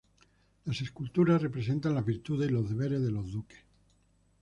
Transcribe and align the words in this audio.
Las 0.65 0.81
esculturas 0.81 1.43
representan 1.43 1.93
las 1.93 2.03
virtudes 2.03 2.49
y 2.49 2.53
los 2.53 2.67
deberes 2.67 3.03
de 3.03 3.11
los 3.11 3.31
duques. 3.31 3.59